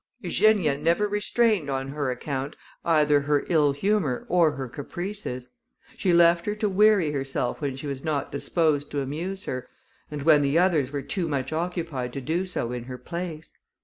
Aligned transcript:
Eugenia 0.21 0.75
never 0.75 1.07
restrained 1.07 1.69
on 1.69 1.89
her 1.89 2.09
account 2.09 2.55
either 2.83 3.19
her 3.21 3.45
ill 3.49 3.71
humour 3.71 4.25
or 4.29 4.53
her 4.53 4.67
caprices. 4.67 5.49
She 5.95 6.11
left 6.11 6.47
her 6.47 6.55
to 6.55 6.67
weary 6.67 7.11
herself 7.11 7.61
when 7.61 7.75
she 7.75 7.85
was 7.85 8.03
not 8.03 8.31
disposed 8.31 8.89
to 8.89 9.01
amuse 9.01 9.43
her, 9.45 9.67
and 10.09 10.23
when 10.23 10.41
the 10.41 10.57
others 10.57 10.91
were 10.91 11.03
too 11.03 11.27
much 11.27 11.53
occupied 11.53 12.13
to 12.13 12.19
do 12.21 12.47
so 12.47 12.71
in 12.71 12.85
her 12.85 12.97
place. 12.97 13.53